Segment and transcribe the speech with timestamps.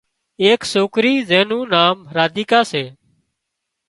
[0.43, 2.83] ايڪ سوڪري زين نُون نان راديڪا سي